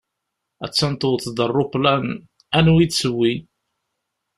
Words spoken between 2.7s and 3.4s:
i d-tewwi.